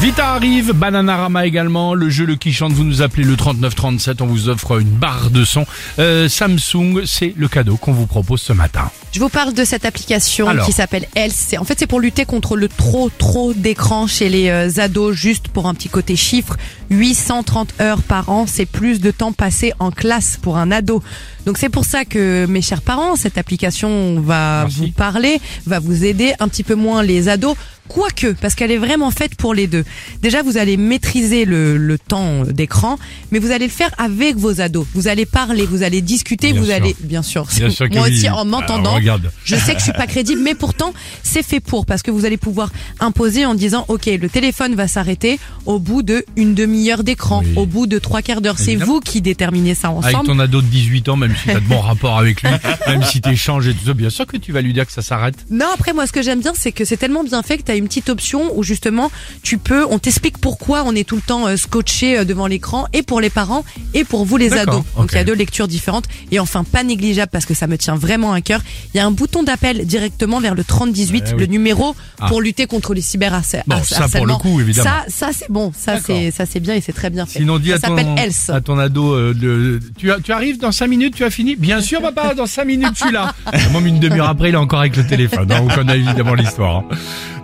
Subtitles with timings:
[0.00, 4.26] Vita arrive, Bananarama également, le jeu Le qui chante, vous nous appelez le 3937, on
[4.26, 5.64] vous offre une barre de son.
[5.98, 8.90] Euh, Samsung, c'est le cadeau qu'on vous propose ce matin.
[9.12, 10.66] Je vous parle de cette application Alors.
[10.66, 11.54] qui s'appelle Else.
[11.58, 15.16] En fait, c'est pour lutter contre le trop trop d'écran chez les euh, ados.
[15.16, 16.56] Juste pour un petit côté chiffre,
[16.90, 21.02] 830 heures par an, c'est plus de temps passé en classe pour un ado.
[21.46, 24.78] Donc c'est pour ça que mes chers parents, cette application va Merci.
[24.80, 27.56] vous parler, va vous aider un petit peu moins les ados.
[27.88, 29.84] Quoique, parce qu'elle est vraiment faite pour les deux.
[30.22, 32.98] Déjà, vous allez maîtriser le, le temps d'écran,
[33.30, 34.86] mais vous allez le faire avec vos ados.
[34.94, 36.74] Vous allez parler, vous allez discuter, Bien vous sûr.
[36.74, 38.14] allez, bien sûr, Bien sûr que moi oui.
[38.14, 39.30] aussi en m'entendant, regarde.
[39.44, 42.24] je sais que je suis pas crédible, mais pourtant c'est fait pour parce que vous
[42.24, 42.70] allez pouvoir
[43.00, 47.52] imposer en disant ok le téléphone va s'arrêter au bout de une demi-heure d'écran, Oui.
[47.56, 48.58] au bout de trois quarts d'heure.
[48.58, 50.26] C'est vous qui déterminez ça Avec ensemble.
[50.26, 52.50] ton ado de 18 ans, même si t'as de bons rapports avec lui,
[52.86, 55.02] même si t'échanges et tout ça, bien sûr que tu vas lui dire que ça
[55.02, 55.34] s'arrête.
[55.50, 57.70] Non, après moi ce que j'aime bien c'est que c'est tellement bien fait que tu
[57.72, 59.10] as une petite option où justement
[59.42, 62.86] tu peux, on t'explique pourquoi on est tout le temps euh, scotché euh, devant l'écran
[62.92, 64.82] et pour les parents et pour vous les ados.
[64.96, 67.76] Donc il y a deux lectures différentes et enfin pas négligeable parce que ça me
[67.78, 68.60] tient vraiment à cœur.
[68.94, 71.40] Il y a un bouton d'appel directement vers le 3018, Eh oui.
[71.40, 72.28] le numéro Ah.
[72.28, 73.64] pour lutter contre les cyberharcèlements.
[73.66, 74.88] Bon, ça, pour le coup, évidemment.
[75.08, 77.40] Ça, ça c'est bon, ça c'est ça c'est bien et c'est très bien fait.
[77.40, 78.50] Sinon, dis ça à ton, Else.
[78.50, 81.56] à ton ado, euh, de- tu, as- tu arrives dans 5 minutes, tu as fini?
[81.56, 83.34] Bien sûr, papa, dans 5 minutes, je suis là.
[83.72, 85.50] Même une demi-heure après, il est encore avec le téléphone.
[85.52, 86.76] hein, on connaît évidemment l'histoire.
[86.78, 86.84] hein.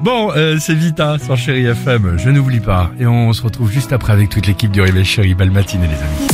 [0.02, 2.90] Bon, euh, c'est Vita sur Chéri FM, je n'oublie pas.
[2.98, 5.34] Et on se retrouve juste après avec toute l'équipe du Réveil Chéri.
[5.34, 6.28] Belle matinée, les amis.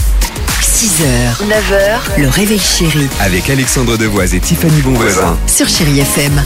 [0.62, 5.37] 6h, 9h, le réveil chéri Avec Alexandre Devoise et Tiffany Bonvoisin.
[5.47, 6.41] sur Chérie FM.